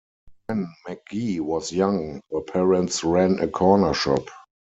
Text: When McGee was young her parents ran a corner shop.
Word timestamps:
When 0.47 0.67
McGee 0.87 1.41
was 1.41 1.71
young 1.71 2.21
her 2.31 2.41
parents 2.41 3.03
ran 3.03 3.37
a 3.37 3.47
corner 3.47 3.93
shop. 3.93 4.29